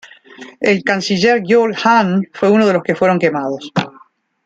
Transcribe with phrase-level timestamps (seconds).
[0.71, 3.71] El canciller Georg Hahn fue uno de los que fueron quemados.